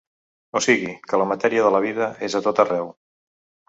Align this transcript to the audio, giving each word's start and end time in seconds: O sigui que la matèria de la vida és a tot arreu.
O 0.59 0.61
sigui 0.67 0.95
que 1.11 1.21
la 1.23 1.29
matèria 1.33 1.69
de 1.69 1.75
la 1.79 1.85
vida 1.87 2.11
és 2.33 2.43
a 2.43 2.47
tot 2.51 2.67
arreu. 2.69 2.95